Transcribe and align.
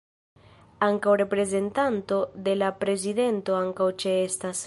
Ankaŭ 0.85 1.13
reprezentanto 1.21 2.17
de 2.47 2.57
la 2.63 2.71
prezidento 2.85 3.59
ankaŭ 3.61 3.91
ĉeestas. 4.05 4.57